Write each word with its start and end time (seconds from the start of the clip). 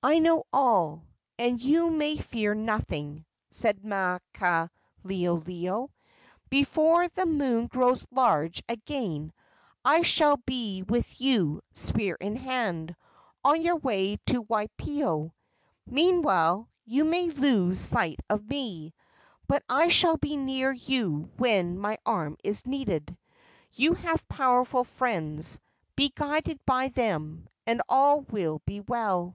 "I 0.00 0.20
know 0.20 0.44
all, 0.54 1.04
and 1.38 1.60
you 1.60 1.90
may 1.90 2.16
fear 2.16 2.54
nothing," 2.54 3.26
said 3.50 3.82
Maukaleoleo. 3.84 5.90
"Before 6.48 7.08
the 7.08 7.26
moon 7.26 7.66
grows 7.66 8.06
large 8.10 8.62
again 8.70 9.34
I 9.84 10.00
shall 10.00 10.38
be 10.46 10.82
with 10.82 11.20
you, 11.20 11.60
spear 11.74 12.14
in 12.20 12.36
hand, 12.36 12.96
on 13.44 13.60
your 13.60 13.76
way 13.76 14.16
to 14.26 14.40
Waipio. 14.44 15.34
Meantime 15.84 16.68
you 16.86 17.04
may 17.04 17.28
lose 17.28 17.78
sight 17.78 18.20
of 18.30 18.48
me, 18.48 18.94
but 19.46 19.62
I 19.68 19.88
shall 19.88 20.16
be 20.16 20.38
near 20.38 20.72
you 20.72 21.30
when 21.36 21.78
my 21.78 21.98
arm 22.06 22.38
is 22.42 22.64
needed. 22.64 23.14
You 23.72 23.92
have 23.94 24.26
powerful 24.26 24.84
friends. 24.84 25.60
Be 25.96 26.10
guided 26.14 26.64
by 26.64 26.88
them, 26.88 27.46
and 27.66 27.82
all 27.90 28.22
will 28.22 28.62
be 28.64 28.80
well." 28.80 29.34